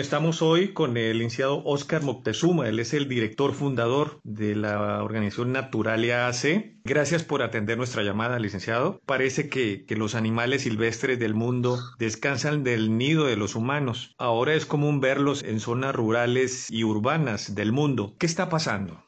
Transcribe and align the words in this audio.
Estamos 0.00 0.40
hoy 0.40 0.72
con 0.72 0.96
el 0.96 1.18
licenciado 1.18 1.62
Oscar 1.66 2.02
Moctezuma, 2.02 2.66
él 2.66 2.78
es 2.78 2.94
el 2.94 3.06
director 3.06 3.52
fundador 3.52 4.18
de 4.24 4.56
la 4.56 5.04
organización 5.04 5.52
Naturalia 5.52 6.26
AC. 6.26 6.78
Gracias 6.84 7.22
por 7.22 7.42
atender 7.42 7.76
nuestra 7.76 8.02
llamada, 8.02 8.38
licenciado. 8.38 8.98
Parece 9.04 9.50
que, 9.50 9.84
que 9.84 9.96
los 9.96 10.14
animales 10.14 10.62
silvestres 10.62 11.18
del 11.18 11.34
mundo 11.34 11.78
descansan 11.98 12.64
del 12.64 12.96
nido 12.96 13.26
de 13.26 13.36
los 13.36 13.54
humanos. 13.54 14.14
Ahora 14.16 14.54
es 14.54 14.64
común 14.64 15.00
verlos 15.00 15.42
en 15.42 15.60
zonas 15.60 15.94
rurales 15.94 16.70
y 16.70 16.82
urbanas 16.82 17.54
del 17.54 17.70
mundo. 17.70 18.16
¿Qué 18.18 18.24
está 18.24 18.48
pasando? 18.48 19.04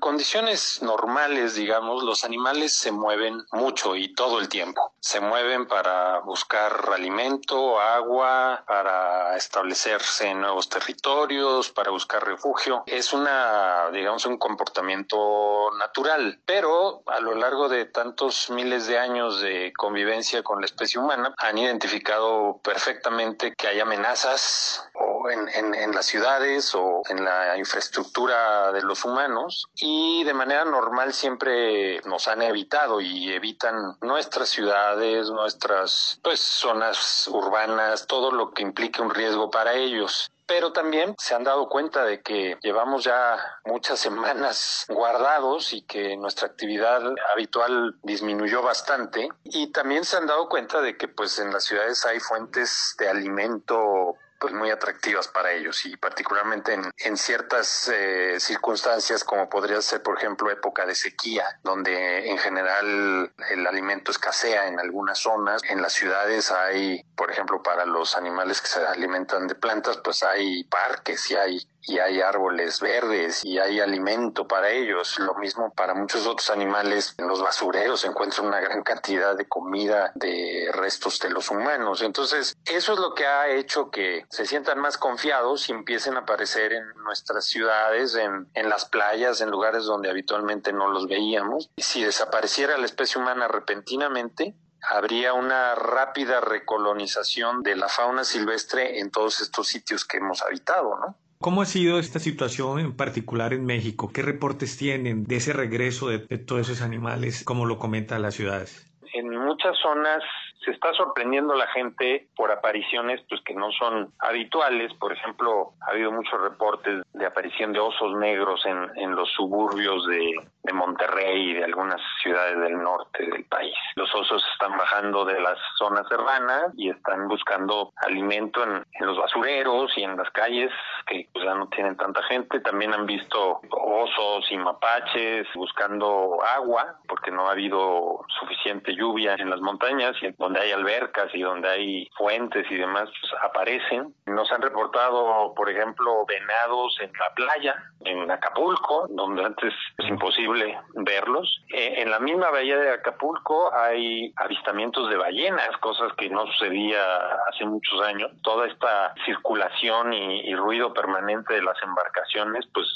Condiciones 0.00 0.82
normales, 0.82 1.54
digamos, 1.54 2.02
los 2.02 2.24
animales 2.24 2.72
se 2.76 2.90
mueven 2.90 3.44
mucho 3.52 3.96
y 3.96 4.14
todo 4.14 4.40
el 4.40 4.48
tiempo. 4.48 4.94
Se 4.98 5.20
mueven 5.20 5.66
para 5.66 6.20
buscar 6.20 6.88
alimento, 6.92 7.78
agua, 7.78 8.64
para 8.66 9.36
establecerse 9.36 10.28
en 10.28 10.40
nuevos 10.40 10.68
territorios, 10.68 11.70
para 11.70 11.90
buscar 11.90 12.24
refugio. 12.24 12.82
Es 12.86 13.12
una, 13.12 13.90
digamos, 13.92 14.24
un 14.24 14.38
comportamiento 14.38 15.70
natural, 15.78 16.40
pero 16.46 17.02
a 17.06 17.20
lo 17.20 17.34
largo 17.34 17.68
de 17.68 17.84
tantos 17.84 18.50
miles 18.50 18.86
de 18.86 18.98
años 18.98 19.40
de 19.40 19.72
convivencia 19.76 20.42
con 20.42 20.60
la 20.60 20.66
especie 20.66 20.98
humana, 20.98 21.34
han 21.36 21.58
identificado 21.58 22.58
perfectamente 22.62 23.54
que 23.54 23.68
hay 23.68 23.80
amenazas 23.80 24.88
o 24.94 25.09
en, 25.28 25.48
en, 25.48 25.74
en 25.74 25.92
las 25.92 26.06
ciudades 26.06 26.74
o 26.74 27.02
en 27.08 27.24
la 27.24 27.56
infraestructura 27.58 28.72
de 28.72 28.82
los 28.82 29.04
humanos 29.04 29.66
y 29.74 30.24
de 30.24 30.34
manera 30.34 30.64
normal 30.64 31.12
siempre 31.12 32.00
nos 32.02 32.28
han 32.28 32.42
evitado 32.42 33.00
y 33.00 33.32
evitan 33.32 33.96
nuestras 34.00 34.48
ciudades, 34.48 35.30
nuestras 35.30 36.18
pues 36.22 36.40
zonas 36.40 37.28
urbanas, 37.28 38.06
todo 38.06 38.30
lo 38.30 38.52
que 38.52 38.62
implique 38.62 39.02
un 39.02 39.10
riesgo 39.10 39.50
para 39.50 39.74
ellos. 39.74 40.30
Pero 40.46 40.72
también 40.72 41.14
se 41.16 41.36
han 41.36 41.44
dado 41.44 41.68
cuenta 41.68 42.02
de 42.02 42.22
que 42.22 42.58
llevamos 42.60 43.04
ya 43.04 43.38
muchas 43.64 44.00
semanas 44.00 44.84
guardados 44.88 45.72
y 45.72 45.82
que 45.82 46.16
nuestra 46.16 46.48
actividad 46.48 47.00
habitual 47.32 47.96
disminuyó 48.02 48.60
bastante. 48.60 49.28
Y 49.44 49.68
también 49.68 50.04
se 50.04 50.16
han 50.16 50.26
dado 50.26 50.48
cuenta 50.48 50.80
de 50.80 50.96
que 50.96 51.06
pues 51.06 51.38
en 51.38 51.52
las 51.52 51.62
ciudades 51.62 52.04
hay 52.04 52.18
fuentes 52.18 52.96
de 52.98 53.08
alimento 53.08 54.16
pues 54.40 54.54
muy 54.54 54.70
atractivas 54.70 55.28
para 55.28 55.52
ellos 55.52 55.84
y 55.84 55.96
particularmente 55.96 56.72
en, 56.72 56.90
en 56.96 57.16
ciertas 57.16 57.90
eh, 57.94 58.40
circunstancias 58.40 59.22
como 59.22 59.48
podría 59.50 59.80
ser 59.82 60.02
por 60.02 60.16
ejemplo 60.16 60.50
época 60.50 60.86
de 60.86 60.94
sequía 60.94 61.44
donde 61.62 62.30
en 62.30 62.38
general 62.38 63.32
el 63.50 63.66
alimento 63.66 64.10
escasea 64.10 64.66
en 64.66 64.80
algunas 64.80 65.18
zonas. 65.18 65.62
En 65.68 65.82
las 65.82 65.92
ciudades 65.92 66.50
hay 66.50 67.04
por 67.14 67.30
ejemplo 67.30 67.62
para 67.62 67.84
los 67.84 68.16
animales 68.16 68.60
que 68.62 68.68
se 68.68 68.84
alimentan 68.86 69.46
de 69.46 69.54
plantas 69.54 69.98
pues 69.98 70.22
hay 70.22 70.64
parques 70.64 71.30
y 71.30 71.36
hay 71.36 71.69
y 71.82 71.98
hay 71.98 72.20
árboles 72.20 72.80
verdes 72.80 73.44
y 73.44 73.58
hay 73.58 73.80
alimento 73.80 74.46
para 74.46 74.70
ellos. 74.70 75.18
Lo 75.18 75.34
mismo 75.34 75.72
para 75.72 75.94
muchos 75.94 76.26
otros 76.26 76.50
animales. 76.50 77.14
En 77.18 77.28
los 77.28 77.42
basureros 77.42 78.00
se 78.00 78.08
encuentra 78.08 78.42
una 78.42 78.60
gran 78.60 78.82
cantidad 78.82 79.36
de 79.36 79.46
comida 79.46 80.12
de 80.14 80.70
restos 80.72 81.18
de 81.20 81.30
los 81.30 81.50
humanos. 81.50 82.02
Entonces, 82.02 82.56
eso 82.64 82.92
es 82.92 82.98
lo 82.98 83.14
que 83.14 83.26
ha 83.26 83.48
hecho 83.48 83.90
que 83.90 84.26
se 84.30 84.46
sientan 84.46 84.78
más 84.78 84.98
confiados 84.98 85.68
y 85.68 85.72
empiecen 85.72 86.16
a 86.16 86.20
aparecer 86.20 86.72
en 86.72 86.88
nuestras 87.04 87.46
ciudades, 87.46 88.14
en, 88.14 88.48
en 88.54 88.68
las 88.68 88.84
playas, 88.84 89.40
en 89.40 89.50
lugares 89.50 89.84
donde 89.84 90.10
habitualmente 90.10 90.72
no 90.72 90.88
los 90.88 91.06
veíamos. 91.06 91.70
Y 91.76 91.82
si 91.82 92.04
desapareciera 92.04 92.78
la 92.78 92.86
especie 92.86 93.20
humana 93.20 93.48
repentinamente, 93.48 94.54
habría 94.82 95.34
una 95.34 95.74
rápida 95.74 96.40
recolonización 96.40 97.62
de 97.62 97.76
la 97.76 97.88
fauna 97.88 98.24
silvestre 98.24 98.98
en 99.00 99.10
todos 99.10 99.40
estos 99.40 99.68
sitios 99.68 100.04
que 100.04 100.18
hemos 100.18 100.42
habitado, 100.42 100.98
¿no? 100.98 101.16
¿Cómo 101.42 101.62
ha 101.62 101.64
sido 101.64 101.98
esta 101.98 102.18
situación 102.18 102.80
en 102.80 102.94
particular 102.94 103.54
en 103.54 103.64
México? 103.64 104.10
¿Qué 104.12 104.20
reportes 104.20 104.76
tienen 104.76 105.24
de 105.24 105.36
ese 105.36 105.54
regreso 105.54 106.08
de, 106.10 106.18
todos 106.18 106.68
esos 106.68 106.82
animales, 106.82 107.44
como 107.44 107.64
lo 107.64 107.78
comentan 107.78 108.20
las 108.20 108.34
ciudades? 108.34 108.92
En 109.14 109.30
muchas 109.30 109.74
zonas 109.78 110.22
se 110.64 110.72
está 110.72 110.92
sorprendiendo 110.94 111.54
la 111.54 111.66
gente 111.68 112.28
por 112.36 112.50
apariciones 112.50 113.20
pues 113.28 113.40
que 113.42 113.54
no 113.54 113.70
son 113.72 114.12
habituales. 114.18 114.92
Por 114.94 115.12
ejemplo, 115.12 115.72
ha 115.80 115.90
habido 115.90 116.12
muchos 116.12 116.40
reportes 116.40 117.02
de 117.14 117.26
aparición 117.26 117.72
de 117.72 117.80
osos 117.80 118.16
negros 118.16 118.64
en, 118.66 118.90
en 118.96 119.14
los 119.14 119.30
suburbios 119.30 120.06
de, 120.06 120.34
de 120.62 120.72
Monterrey 120.72 121.50
y 121.50 121.54
de 121.54 121.64
algunas 121.64 122.00
ciudades 122.22 122.58
del 122.60 122.82
norte 122.82 123.26
del 123.26 123.44
país. 123.44 123.74
Los 123.96 124.14
osos 124.14 124.44
están 124.52 124.76
bajando 124.76 125.24
de 125.24 125.40
las 125.40 125.58
zonas 125.78 126.10
urbanas 126.10 126.72
y 126.76 126.90
están 126.90 127.28
buscando 127.28 127.92
alimento 127.96 128.62
en, 128.62 128.84
en 128.92 129.06
los 129.06 129.16
basureros 129.16 129.96
y 129.96 130.02
en 130.02 130.16
las 130.16 130.30
calles 130.30 130.70
que 131.06 131.26
pues, 131.32 131.44
ya 131.44 131.54
no 131.54 131.68
tienen 131.68 131.96
tanta 131.96 132.22
gente. 132.24 132.60
También 132.60 132.92
han 132.92 133.06
visto 133.06 133.60
osos 133.70 134.50
y 134.50 134.56
mapaches 134.58 135.46
buscando 135.54 136.38
agua 136.56 136.96
porque 137.08 137.30
no 137.30 137.48
ha 137.48 137.52
habido 137.52 138.24
suficiente 138.38 138.94
lluvia 138.94 139.36
en 139.38 139.50
las 139.50 139.60
montañas 139.60 140.16
y 140.22 140.26
donde 140.50 140.66
hay 140.66 140.72
albercas 140.72 141.32
y 141.32 141.42
donde 141.42 141.68
hay 141.68 142.10
fuentes 142.16 142.66
y 142.70 142.74
demás 142.74 143.08
pues, 143.20 143.32
aparecen. 143.40 144.12
Nos 144.26 144.50
han 144.50 144.60
reportado, 144.60 145.54
por 145.54 145.70
ejemplo, 145.70 146.26
venados 146.26 146.98
en 147.00 147.12
la 147.12 147.32
playa, 147.36 147.84
en 148.00 148.28
Acapulco, 148.28 149.06
donde 149.10 149.44
antes 149.44 149.72
es 149.98 150.08
imposible 150.08 150.76
verlos. 150.94 151.62
Eh, 151.68 152.02
en 152.02 152.10
la 152.10 152.18
misma 152.18 152.50
bahía 152.50 152.76
de 152.78 152.90
Acapulco 152.90 153.72
hay 153.72 154.32
avistamientos 154.36 155.08
de 155.08 155.16
ballenas, 155.18 155.70
cosas 155.78 156.12
que 156.14 156.28
no 156.28 156.44
sucedía 156.46 157.00
hace 157.48 157.64
muchos 157.64 158.02
años. 158.02 158.32
Toda 158.42 158.66
esta 158.66 159.14
circulación 159.24 160.12
y, 160.12 160.52
ruido 160.56 160.92
permanente 160.92 161.54
de 161.54 161.62
las 161.62 161.80
embarcaciones 161.82 162.66
pues 162.74 162.86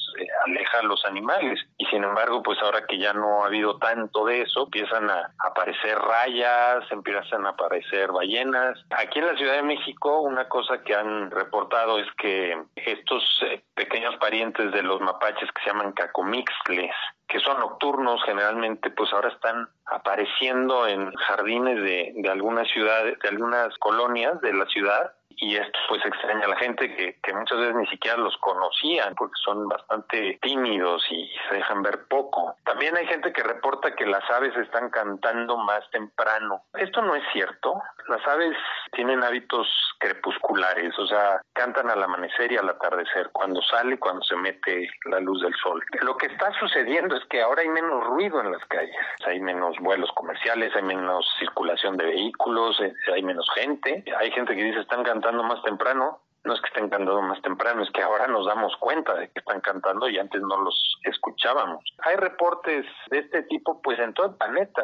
aleja 0.47 0.78
a 0.78 0.82
los 0.82 1.05
animales 1.05 1.60
y 1.78 1.87
sin 1.87 2.05
embargo 2.05 2.43
pues 2.43 2.59
ahora 2.62 2.87
que 2.87 2.99
ya 2.99 3.12
no 3.12 3.43
ha 3.43 3.47
habido 3.47 3.78
tanto 3.78 4.25
de 4.27 4.43
eso 4.43 4.65
empiezan 4.65 5.10
a 5.10 5.32
aparecer 5.38 5.99
rayas, 5.99 6.84
empiezan 6.91 7.47
a 7.47 7.50
aparecer 7.50 8.12
ballenas. 8.12 8.78
Aquí 8.91 9.19
en 9.19 9.27
la 9.27 9.37
Ciudad 9.37 9.55
de 9.55 9.62
México 9.62 10.21
una 10.21 10.49
cosa 10.49 10.82
que 10.82 10.94
han 10.94 11.31
reportado 11.31 11.99
es 11.99 12.06
que 12.19 12.62
estos 12.77 13.22
eh, 13.43 13.62
pequeños 13.75 14.16
parientes 14.16 14.72
de 14.72 14.82
los 14.82 15.00
mapaches 15.00 15.50
que 15.53 15.62
se 15.62 15.71
llaman 15.71 15.93
cacomixles 15.93 16.94
que 17.28 17.41
son 17.41 17.59
nocturnos 17.59 18.22
generalmente, 18.25 18.91
pues 18.91 19.12
ahora 19.12 19.28
están 19.31 19.69
apareciendo 19.87 20.87
en 20.87 21.11
jardines 21.15 21.82
de, 21.82 22.12
de 22.16 22.31
algunas 22.31 22.69
ciudades, 22.71 23.19
de 23.19 23.28
algunas 23.28 23.76
colonias 23.78 24.41
de 24.41 24.53
la 24.53 24.66
ciudad 24.66 25.12
y 25.37 25.56
esto 25.56 25.78
pues 25.89 26.05
extraña 26.05 26.45
a 26.45 26.49
la 26.49 26.56
gente 26.56 26.95
que, 26.95 27.19
que 27.22 27.33
muchas 27.33 27.59
veces 27.59 27.75
ni 27.75 27.87
siquiera 27.87 28.17
los 28.17 28.37
conocían 28.39 29.15
porque 29.15 29.34
son 29.45 29.69
bastante 29.69 30.39
tímidos 30.43 31.05
y 31.11 31.31
se 31.49 31.56
dejan 31.56 31.83
ver 31.83 32.06
poco. 32.09 32.56
También 32.65 32.97
hay 32.97 33.06
gente 33.06 33.33
que 33.33 33.43
reporta 33.43 33.94
que 33.94 34.06
las 34.06 34.28
aves 34.31 34.56
están 34.56 34.91
cantando 34.91 35.56
más 35.56 35.89
temprano. 35.91 36.62
Esto 36.75 37.03
no 37.03 37.15
es 37.15 37.23
cierto. 37.33 37.83
Las 38.09 38.27
aves 38.27 38.56
tienen 38.93 39.23
hábitos 39.23 39.67
crepusculares, 39.99 40.97
o 40.99 41.06
sea, 41.06 41.41
cantan 41.55 41.91
al 41.91 42.03
amanecer 42.03 42.53
y 42.53 42.56
al 42.56 42.69
atardecer, 42.69 43.31
cuando 43.33 43.62
sale, 43.62 43.99
cuando 43.99 44.23
se 44.23 44.37
mete 44.37 44.89
la 45.06 45.21
luz 45.21 45.41
del 45.43 45.55
sol. 45.55 45.83
Lo 46.03 46.17
que 46.17 46.27
está 46.27 46.53
sucediendo 46.59 47.17
es 47.17 47.25
que 47.27 47.41
ahora 47.41 47.62
hay 47.62 47.69
menos 47.69 48.05
ruido 48.05 48.41
en 48.41 48.53
las 48.53 48.65
calles, 48.67 48.94
hay 49.27 49.41
menos 49.41 49.77
vuelos 49.81 50.11
comerciales, 50.12 50.75
hay 50.77 50.83
menos 50.83 51.27
circulación 51.39 51.97
de 51.97 52.06
vehículos, 52.06 52.78
eh, 52.81 52.93
hay 53.15 53.23
menos 53.23 53.49
gente. 53.55 54.05
Hay 54.19 54.31
gente 54.33 54.55
que 54.55 54.65
dice 54.65 54.81
están 54.81 55.03
cantando 55.03 55.24
más 55.33 55.62
temprano, 55.62 56.21
no 56.45 56.55
es 56.55 56.61
que 56.61 56.69
estén 56.69 56.91
cantando 56.91 57.23
más 57.23 57.41
temprano, 57.41 57.83
es 57.83 57.91
que 57.91 58.03
ahora 58.03 58.27
nos 58.27 58.47
damos 58.47 58.77
cuenta 58.77 59.15
de 59.15 59.31
que 59.31 59.39
están 59.41 59.61
cantando 59.61 60.09
y 60.09 60.19
antes 60.19 60.41
no 60.43 60.59
los 60.59 60.97
escuchábamos. 61.05 61.83
Hay 62.03 62.17
reportes 62.17 62.87
de 63.11 63.19
este 63.21 63.43
tipo 63.45 63.81
pues 63.81 63.99
en 63.99 64.12
todo 64.12 64.27
el 64.27 64.37
planeta. 64.37 64.83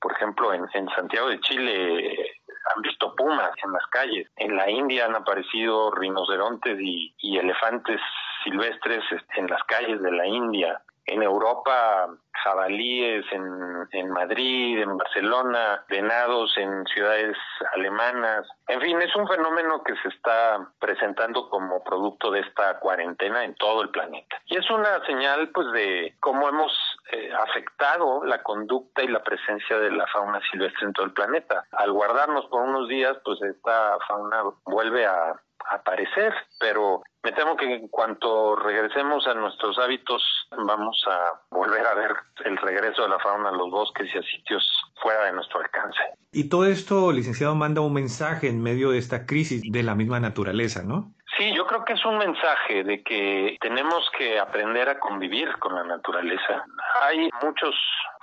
Por 0.00 0.12
ejemplo, 0.12 0.52
en, 0.52 0.68
Santiago 0.94 1.28
de 1.28 1.40
Chile 1.40 2.34
han 2.74 2.82
visto 2.82 3.14
pumas 3.16 3.50
en 3.64 3.72
las 3.72 3.86
calles. 3.86 4.28
En 4.36 4.56
la 4.56 4.70
India 4.70 5.06
han 5.06 5.16
aparecido 5.16 5.90
rinocerontes 5.90 6.78
y, 6.80 7.14
y 7.18 7.38
elefantes 7.38 8.00
silvestres 8.44 9.04
en 9.36 9.46
las 9.48 9.62
calles 9.64 10.00
de 10.02 10.12
la 10.12 10.26
India. 10.26 10.80
En 11.06 11.22
Europa, 11.22 12.08
jabalíes 12.44 13.24
en, 13.32 14.10
Madrid, 14.10 14.80
en 14.80 14.96
Barcelona, 14.96 15.84
venados 15.88 16.56
en 16.56 16.84
ciudades 16.86 17.36
alemanas. 17.74 18.46
En 18.68 18.80
fin, 18.80 19.00
es 19.00 19.14
un 19.16 19.26
fenómeno 19.28 19.82
que 19.82 19.94
se 19.96 20.08
está 20.08 20.66
presentando 20.78 21.48
como 21.48 21.82
producto 21.84 22.30
de 22.30 22.40
esta 22.40 22.78
cuarentena 22.78 23.44
en 23.44 23.54
todo 23.54 23.82
el 23.82 23.90
planeta. 23.90 24.40
Y 24.46 24.56
es 24.56 24.70
una 24.70 25.04
señal, 25.06 25.50
pues, 25.50 25.70
de 25.72 26.16
cómo 26.20 26.48
hemos 26.48 26.72
eh, 27.12 27.30
afectado 27.32 28.24
la 28.24 28.42
conducta 28.42 29.02
y 29.02 29.08
la 29.08 29.22
presencia 29.22 29.78
de 29.78 29.90
la 29.90 30.06
fauna 30.08 30.40
silvestre 30.50 30.86
en 30.86 30.92
todo 30.92 31.06
el 31.06 31.12
planeta. 31.12 31.64
Al 31.72 31.92
guardarnos 31.92 32.46
por 32.46 32.62
unos 32.62 32.88
días, 32.88 33.16
pues 33.24 33.40
esta 33.42 33.98
fauna 34.06 34.42
vuelve 34.64 35.06
a 35.06 35.34
aparecer, 35.70 36.32
pero 36.58 37.02
me 37.22 37.32
temo 37.32 37.56
que 37.56 37.72
en 37.72 37.88
cuanto 37.88 38.56
regresemos 38.56 39.26
a 39.26 39.34
nuestros 39.34 39.78
hábitos 39.78 40.22
vamos 40.66 41.02
a 41.08 41.40
volver 41.54 41.86
a 41.86 41.94
ver 41.94 42.10
el 42.44 42.56
regreso 42.56 43.02
de 43.02 43.08
la 43.08 43.18
fauna 43.20 43.50
a 43.50 43.52
los 43.52 43.70
bosques 43.70 44.08
y 44.14 44.18
a 44.18 44.22
sitios 44.22 44.64
fuera 45.00 45.26
de 45.26 45.32
nuestro 45.32 45.60
alcance. 45.60 45.98
Y 46.32 46.48
todo 46.48 46.66
esto, 46.66 47.12
licenciado, 47.12 47.54
manda 47.54 47.80
un 47.80 47.92
mensaje 47.92 48.48
en 48.48 48.62
medio 48.62 48.90
de 48.90 48.98
esta 48.98 49.26
crisis 49.26 49.62
de 49.62 49.82
la 49.82 49.94
misma 49.94 50.18
naturaleza, 50.18 50.82
¿no? 50.82 51.12
Sí, 51.36 51.54
yo 51.54 51.66
creo 51.66 51.84
que 51.84 51.94
es 51.94 52.04
un 52.04 52.18
mensaje 52.18 52.84
de 52.84 53.02
que 53.02 53.56
tenemos 53.60 54.10
que 54.16 54.38
aprender 54.38 54.88
a 54.88 55.00
convivir 55.00 55.58
con 55.58 55.74
la 55.74 55.84
naturaleza. 55.84 56.64
Hay 57.02 57.30
muchos 57.42 57.74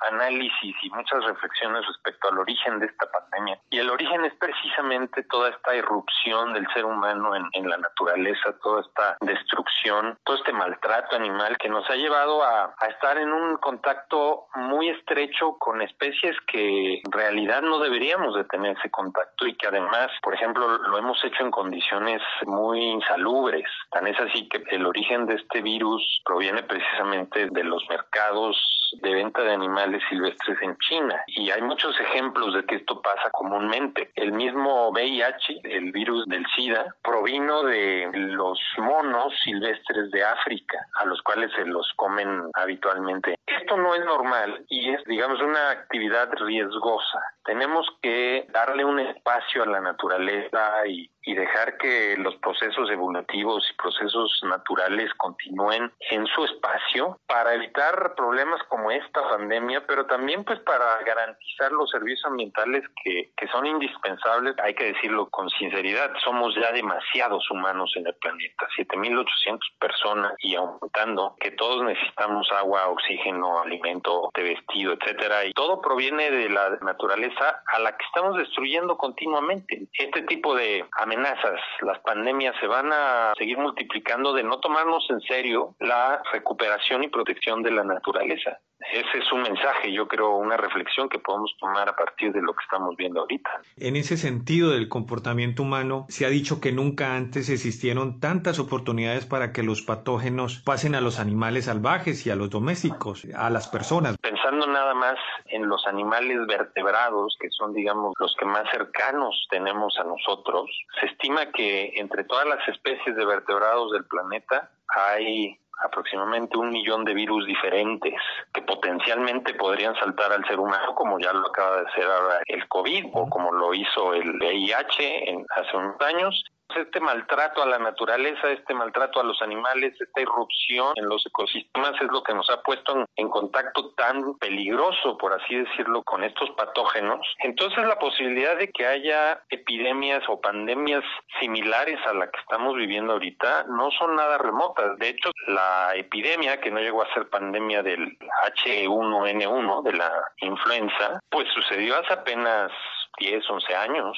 análisis 0.08 0.76
y 0.82 0.90
muchas 0.92 1.24
reflexiones 1.26 1.86
respecto 1.88 2.30
al 2.30 2.40
origen 2.40 2.80
de 2.80 2.86
esta 2.86 3.10
pandemia. 3.12 3.60
Y 3.70 3.80
el 3.80 3.90
origen 3.90 4.24
es 4.26 4.34
precisamente 4.36 5.24
toda 5.24 5.50
esta 5.50 5.76
irrupción 5.76 6.54
del 6.54 6.68
ser 6.74 6.86
humano 6.86 7.32
en, 7.36 7.70
la 7.70 7.78
naturaleza, 7.78 8.58
toda 8.64 8.82
esta 8.82 9.18
destrucción, 9.22 10.18
todo 10.24 10.38
este 10.38 10.54
maltrato 10.54 11.16
animal 11.16 11.58
que 11.58 11.70
nos 11.70 11.88
ha 11.90 11.96
llevado 11.96 12.44
a, 12.44 12.74
a 12.80 12.86
estar 12.88 13.18
en 13.18 13.32
un 13.32 13.58
contacto 13.58 14.48
muy 14.56 14.90
estrecho 14.90 15.58
con 15.60 15.82
especies 15.82 16.36
que 16.48 17.02
en 17.06 17.12
realidad 17.12 17.62
no 17.62 17.80
deberíamos 17.80 18.36
de 18.36 18.46
tener 18.46 18.78
ese 18.78 18.90
contacto 18.90 19.46
y 19.46 19.56
que 19.56 19.68
además, 19.68 20.10
por 20.22 20.34
ejemplo, 20.34 20.78
lo 20.78 20.98
hemos 20.98 21.24
hecho 21.24 21.44
en 21.44 21.52
condiciones 21.52 22.22
muy 22.46 22.99
insalubres. 23.00 23.66
Tan 23.92 24.08
es 24.08 24.20
así 24.20 24.48
que 24.50 24.64
el 24.72 24.86
origen 24.86 25.26
de 25.26 25.36
este 25.36 25.62
virus 25.62 26.22
proviene 26.26 26.64
precisamente 26.64 27.48
de 27.50 27.64
los 27.64 27.84
mercados 27.90 28.58
de 29.02 29.14
venta 29.14 29.42
de 29.42 29.54
animales 29.54 30.02
silvestres 30.10 30.58
en 30.62 30.76
China. 30.78 31.22
Y 31.28 31.52
hay 31.52 31.62
muchos 31.62 32.00
ejemplos 32.00 32.54
de 32.56 32.66
que 32.66 32.76
esto 32.76 33.02
pasa 33.02 33.30
comúnmente. 33.32 34.12
El 34.16 34.32
mismo 34.32 34.90
VIH, 34.90 35.62
el 35.64 35.92
virus 35.92 36.26
del 36.28 36.46
SIDA, 36.56 36.96
provino 37.04 37.64
de 37.64 38.10
los 38.14 38.60
monos 38.78 39.34
silvestres 39.44 40.12
de 40.12 40.24
África, 40.24 40.78
a 40.96 41.06
los 41.06 41.22
cuales 41.22 41.52
se 41.56 41.66
los 41.66 41.92
comen 41.96 42.50
habitualmente. 42.54 43.36
Esto 43.46 43.78
no 43.78 43.96
es 43.96 44.04
normal 44.06 44.66
y 44.70 44.90
es, 44.90 45.04
digamos, 45.06 45.42
una 45.42 45.72
actividad 45.72 46.30
riesgosa. 46.40 47.20
Tenemos 47.50 47.88
que 48.00 48.46
darle 48.54 48.86
un 48.86 49.00
espacio 49.00 49.64
a 49.64 49.66
la 49.66 49.82
naturaleza 49.82 50.86
y, 50.86 51.10
dejar 51.30 51.78
que 51.78 52.18
los 52.18 52.36
procesos 52.38 52.90
evolutivos 52.90 53.64
y 53.70 53.76
procesos 53.76 54.42
naturales 54.50 55.14
continúen 55.14 55.94
en 56.10 56.26
su 56.26 56.44
espacio 56.44 57.20
para 57.28 57.54
evitar 57.54 58.16
problemas 58.16 58.60
como 58.64 58.90
esta 58.90 59.22
pandemia, 59.30 59.86
pero 59.86 60.08
también 60.08 60.44
pues 60.44 60.60
para 60.62 60.98
garantizar 61.04 61.72
los 61.72 61.92
servicios 61.92 62.26
ambientales 62.26 62.84
que, 63.04 63.32
que 63.38 63.48
son 63.50 63.68
indispensables. 63.68 64.56
Hay 64.58 64.74
que 64.74 64.92
decirlo 64.92 65.30
con 65.30 65.52
sinceridad, 65.52 66.12
somos 66.26 66.56
ya 66.56 66.72
demasiados 66.72 67.50
humanos 67.52 67.94
en 67.96 68.08
el 68.08 68.16
planeta, 68.16 68.68
7.800 68.76 69.60
personas 69.80 70.34
y 70.40 70.56
aumentando, 70.56 71.36
que 71.40 71.52
todos 71.52 71.84
necesitamos 71.84 72.52
agua, 72.54 72.88
oxígeno, 72.88 73.62
alimento, 73.62 74.32
de 74.34 74.44
vestido, 74.56 74.94
etcétera, 74.94 75.46
y 75.46 75.54
todo 75.54 75.80
proviene 75.80 76.32
de 76.32 76.50
la 76.50 76.80
naturaleza 76.82 77.39
a 77.42 77.80
la 77.80 77.96
que 77.96 78.06
estamos 78.06 78.38
destruyendo 78.38 78.98
continuamente. 78.98 79.88
Este 79.94 80.22
tipo 80.24 80.56
de 80.56 80.86
amenazas, 80.94 81.60
las 81.82 82.00
pandemias 82.00 82.56
se 82.60 82.68
van 82.68 82.92
a 82.92 83.34
seguir 83.38 83.58
multiplicando 83.58 84.34
de 84.34 84.44
no 84.44 84.60
tomarnos 84.60 85.06
en 85.10 85.22
serio 85.22 85.76
la 85.80 86.22
recuperación 86.32 87.04
y 87.04 87.10
protección 87.10 87.64
de 87.64 87.72
la 87.72 87.84
naturaleza. 87.84 88.60
Ese 88.92 89.20
es 89.20 89.32
un 89.32 89.44
mensaje, 89.44 89.92
yo 89.94 90.08
creo, 90.08 90.32
una 90.32 90.58
reflexión 90.58 91.10
que 91.10 91.20
podemos 91.20 91.56
tomar 91.60 91.88
a 91.88 91.96
partir 91.96 92.34
de 92.34 92.42
lo 92.42 92.54
que 92.54 92.64
estamos 92.64 92.96
viendo 92.98 93.22
ahorita. 93.22 93.62
En 93.78 93.96
ese 93.96 94.18
sentido 94.18 94.72
del 94.72 94.90
comportamiento 94.90 95.64
humano, 95.64 96.06
se 96.10 96.26
ha 96.26 96.30
dicho 96.30 96.60
que 96.60 96.72
nunca 96.72 97.16
antes 97.16 97.50
existieron 97.50 98.20
tantas 98.20 98.58
oportunidades 98.58 99.26
para 99.26 99.54
que 99.54 99.62
los 99.62 99.84
patógenos 99.84 100.60
pasen 100.60 100.96
a 100.96 101.02
los 101.02 101.20
animales 101.20 101.66
salvajes 101.66 102.26
y 102.26 102.32
a 102.32 102.36
los 102.36 102.50
domésticos, 102.50 103.28
a 103.36 103.50
las 103.50 103.68
personas. 103.68 104.18
Pensando 104.18 104.66
nada 104.66 104.96
más 104.96 105.18
en 105.46 105.68
los 105.70 105.86
animales 105.86 106.38
vertebrados, 106.48 107.38
que 107.40 107.50
son, 107.52 107.74
digamos, 107.74 108.14
los 108.20 108.36
que 108.40 108.46
más 108.46 108.70
cercanos 108.72 109.48
tenemos 109.52 109.98
a 110.00 110.04
nosotros, 110.04 110.70
se 111.00 111.06
estima 111.06 111.52
que 111.52 111.94
entre 111.96 112.24
todas 112.24 112.48
las 112.48 112.68
especies 112.68 113.16
de 113.16 113.26
vertebrados 113.26 113.92
del 113.92 114.06
planeta 114.06 114.72
hay 114.88 115.60
aproximadamente 115.80 116.58
un 116.58 116.70
millón 116.70 117.06
de 117.06 117.14
virus 117.14 117.46
diferentes 117.46 118.14
que 118.54 118.62
potencialmente 118.62 119.54
podrían 119.54 119.96
saltar 119.96 120.32
al 120.32 120.46
ser 120.46 120.60
humano, 120.60 120.94
como 120.96 121.20
ya 121.20 121.34
lo 121.34 121.48
acaba 121.48 121.82
de 121.82 121.88
hacer 121.88 122.06
ahora 122.06 122.42
el 122.46 122.68
COVID 122.68 123.06
o 123.14 123.30
como 123.30 123.52
lo 123.52 123.74
hizo 123.74 124.14
el 124.14 124.38
VIH 124.38 125.30
en, 125.30 125.46
hace 125.56 125.78
unos 125.78 126.00
años 126.02 126.44
este 126.76 127.00
maltrato 127.00 127.62
a 127.62 127.66
la 127.66 127.80
naturaleza, 127.80 128.52
este 128.52 128.74
maltrato 128.74 129.20
a 129.20 129.24
los 129.24 129.42
animales, 129.42 130.00
esta 130.00 130.22
irrupción 130.22 130.94
en 130.96 131.08
los 131.08 131.26
ecosistemas 131.26 131.94
es 132.02 132.12
lo 132.12 132.24
que 132.24 132.34
nos 132.34 132.50
ha 132.50 132.62
puesto 132.62 133.06
en, 133.16 133.30
contacto 133.30 133.92
tan 133.92 134.36
peligroso, 134.36 135.18
por 135.18 135.34
así 135.34 135.56
decirlo, 135.56 136.04
con 136.04 136.24
estos 136.24 136.50
patógenos. 136.52 137.20
Entonces 137.44 137.86
la 137.86 137.98
posibilidad 137.98 138.58
de 138.58 138.70
que 138.70 138.86
haya 138.86 139.42
epidemias 139.50 140.24
o 140.28 140.42
pandemias 140.42 141.04
similares 141.40 142.00
a 142.08 142.14
la 142.14 142.30
que 142.30 142.40
estamos 142.40 142.76
viviendo 142.76 143.14
ahorita 143.14 143.66
no 143.70 143.92
son 143.92 144.16
nada 144.16 144.38
remotas. 144.38 144.98
De 144.98 145.10
hecho, 145.10 145.32
la 145.48 145.94
epidemia, 145.96 146.60
que 146.60 146.72
no 146.72 146.80
llegó 146.80 147.04
a 147.04 147.14
ser 147.14 147.30
pandemia 147.30 147.84
del 147.84 148.18
H1N1, 148.58 149.84
de 149.84 149.94
la 149.94 150.12
influenza, 150.42 151.20
pues 151.30 151.48
sucedió 151.54 151.98
hace 151.98 152.14
apenas 152.14 152.72
10, 153.20 153.50
11 153.50 153.76
años. 153.76 154.18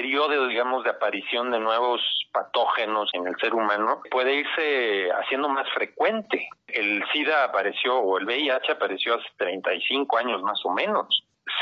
Periodo, 0.00 0.46
digamos, 0.46 0.82
de 0.82 0.88
aparición 0.88 1.50
de 1.50 1.60
nuevos 1.60 2.00
patógenos 2.32 3.10
en 3.12 3.26
el 3.26 3.36
ser 3.36 3.54
humano 3.54 4.00
puede 4.10 4.36
irse 4.36 5.10
haciendo 5.12 5.46
más 5.50 5.68
frecuente. 5.74 6.48
El 6.68 7.04
SIDA 7.12 7.44
apareció, 7.44 7.98
o 7.98 8.16
el 8.16 8.24
VIH 8.24 8.72
apareció 8.72 9.16
hace 9.16 9.28
35 9.36 10.16
años 10.16 10.42
más 10.42 10.64
o 10.64 10.70
menos 10.70 11.06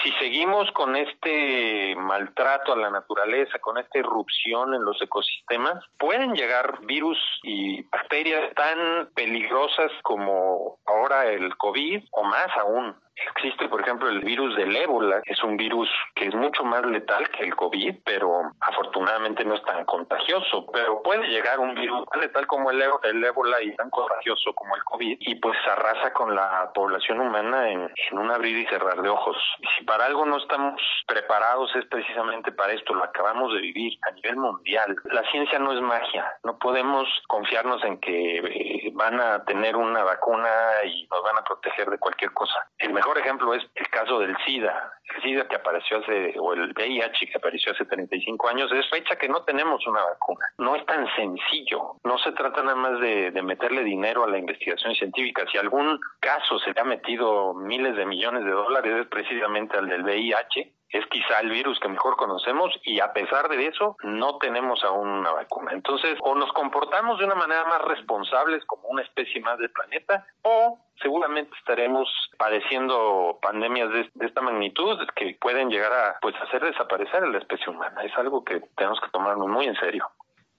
si 0.02 0.12
seguimos 0.12 0.70
con 0.73 0.96
este 0.96 1.94
maltrato 1.96 2.73
a 2.73 2.76
la 2.76 2.90
naturaleza, 2.90 3.58
con 3.58 3.79
esta 3.79 3.99
irrupción 3.99 4.75
en 4.75 4.85
los 4.85 5.00
ecosistemas, 5.00 5.82
pueden 5.99 6.35
llegar 6.35 6.79
virus 6.82 7.19
y 7.43 7.82
bacterias 7.85 8.55
tan 8.55 9.08
peligrosas 9.14 9.90
como 10.02 10.79
ahora 10.87 11.26
el 11.26 11.56
COVID 11.56 12.05
o 12.12 12.23
más 12.25 12.49
aún. 12.56 12.94
Existe, 13.34 13.68
por 13.68 13.80
ejemplo, 13.80 14.08
el 14.08 14.20
virus 14.20 14.56
del 14.56 14.74
ébola, 14.76 15.20
es 15.24 15.42
un 15.42 15.56
virus 15.56 15.88
que 16.14 16.26
es 16.26 16.34
mucho 16.34 16.64
más 16.64 16.84
letal 16.86 17.28
que 17.30 17.44
el 17.44 17.56
COVID, 17.56 17.96
pero 18.04 18.52
afortunadamente 18.60 19.44
no 19.44 19.54
es 19.54 19.62
tan 19.64 19.84
contagioso. 19.84 20.66
Pero 20.72 21.02
puede 21.02 21.26
llegar 21.28 21.58
un 21.58 21.74
virus 21.74 22.06
tan 22.10 22.20
letal 22.20 22.46
como 22.46 22.70
el, 22.70 22.82
ébola 22.82 23.62
y 23.62 23.74
tan 23.76 23.90
contagioso 23.90 24.52
como 24.54 24.76
el 24.76 24.84
COVID 24.84 25.16
y 25.20 25.34
pues 25.36 25.58
arrasa 25.66 26.12
con 26.12 26.34
la 26.34 26.70
población 26.74 27.20
humana 27.20 27.70
en, 27.70 27.90
en 28.10 28.18
un 28.18 28.30
abrir 28.30 28.56
y 28.56 28.66
cerrar 28.66 29.00
de 29.02 29.08
ojos. 29.08 29.36
Y 29.60 29.66
si 29.76 29.84
para 29.84 30.06
algo 30.06 30.24
no 30.24 30.38
estamos 30.38 30.80
preparados 31.06 31.74
es 31.76 31.84
precisamente 31.86 32.52
para 32.52 32.72
esto, 32.72 32.94
lo 32.94 33.04
acabamos 33.04 33.52
de 33.54 33.60
vivir 33.60 33.98
a 34.08 34.12
nivel 34.12 34.36
mundial. 34.36 34.96
La 35.04 35.22
ciencia 35.30 35.58
no 35.58 35.72
es 35.72 35.80
magia, 35.80 36.26
no 36.44 36.58
podemos 36.58 37.08
confiarnos 37.26 37.82
en 37.84 37.98
que 38.00 38.38
eh, 38.38 38.90
van 38.94 39.20
a 39.20 39.44
tener 39.44 39.76
una 39.76 40.02
vacuna 40.02 40.48
y 40.84 41.06
nos 41.10 41.22
van 41.22 41.38
a 41.38 41.44
proteger 41.44 41.88
de 41.88 41.98
cualquier 41.98 42.32
cosa. 42.32 42.68
El 42.78 42.92
mejor 42.92 43.07
mejor 43.08 43.18
ejemplo 43.24 43.54
es 43.54 43.64
el 43.74 43.88
caso 43.88 44.18
del 44.18 44.36
SIDA. 44.44 44.92
El 45.14 45.22
SIDA 45.22 45.48
que 45.48 45.56
apareció 45.56 45.98
hace, 45.98 46.34
o 46.38 46.52
el 46.52 46.74
VIH 46.74 47.26
que 47.26 47.38
apareció 47.38 47.72
hace 47.72 47.86
35 47.86 48.48
años, 48.48 48.70
es 48.70 48.88
fecha 48.90 49.16
que 49.16 49.30
no 49.30 49.44
tenemos 49.44 49.86
una 49.86 50.02
vacuna. 50.04 50.44
No 50.58 50.76
es 50.76 50.84
tan 50.84 51.06
sencillo. 51.16 51.94
No 52.04 52.18
se 52.18 52.32
trata 52.32 52.62
nada 52.62 52.76
más 52.76 53.00
de, 53.00 53.30
de 53.30 53.42
meterle 53.42 53.82
dinero 53.82 54.24
a 54.24 54.28
la 54.28 54.36
investigación 54.36 54.94
científica. 54.94 55.46
Si 55.50 55.56
algún 55.56 55.98
caso 56.20 56.58
se 56.58 56.74
le 56.74 56.80
ha 56.80 56.84
metido 56.84 57.54
miles 57.54 57.96
de 57.96 58.04
millones 58.04 58.44
de 58.44 58.50
dólares, 58.50 59.00
es 59.00 59.06
precisamente 59.06 59.78
al 59.78 59.88
del 59.88 60.02
VIH 60.02 60.74
es 60.90 61.04
quizá 61.07 61.40
el 61.40 61.50
virus 61.50 61.78
que 61.80 61.88
mejor 61.88 62.16
conocemos 62.16 62.73
y 62.83 63.00
a 63.00 63.12
pesar 63.12 63.49
de 63.49 63.66
eso 63.66 63.97
no 64.02 64.38
tenemos 64.38 64.83
aún 64.85 65.09
una 65.09 65.33
vacuna. 65.33 65.73
Entonces, 65.73 66.16
o 66.23 66.35
nos 66.35 66.52
comportamos 66.52 67.18
de 67.18 67.26
una 67.26 67.35
manera 67.35 67.64
más 67.64 67.83
responsables 67.83 68.64
como 68.64 68.88
una 68.88 69.02
especie 69.02 69.40
más 69.40 69.59
del 69.59 69.71
planeta 69.71 70.26
o 70.42 70.78
seguramente 71.02 71.54
estaremos 71.59 72.09
padeciendo 72.38 73.38
pandemias 73.42 73.90
de, 73.90 74.11
esta 74.26 74.40
magnitud 74.40 74.99
que 75.14 75.37
pueden 75.40 75.68
llegar 75.68 75.92
a 75.92 76.18
pues 76.21 76.35
hacer 76.37 76.64
desaparecer 76.64 77.23
a 77.23 77.28
la 77.28 77.38
especie 77.38 77.68
humana. 77.68 78.02
Es 78.02 78.16
algo 78.16 78.45
que 78.45 78.61
tenemos 78.76 79.00
que 79.00 79.11
tomarnos 79.11 79.49
muy 79.49 79.66
en 79.66 79.76
serio. 79.76 80.07